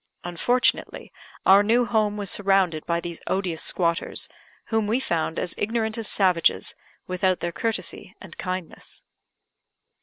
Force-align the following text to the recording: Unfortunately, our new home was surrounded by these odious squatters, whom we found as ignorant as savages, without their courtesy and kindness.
Unfortunately, 0.23 1.13
our 1.45 1.61
new 1.61 1.85
home 1.85 2.17
was 2.17 2.31
surrounded 2.31 2.87
by 2.87 2.99
these 2.99 3.21
odious 3.27 3.61
squatters, 3.61 4.27
whom 4.69 4.87
we 4.87 4.99
found 4.99 5.37
as 5.37 5.53
ignorant 5.59 5.95
as 5.95 6.07
savages, 6.07 6.73
without 7.05 7.39
their 7.39 7.51
courtesy 7.51 8.15
and 8.19 8.35
kindness. 8.35 9.03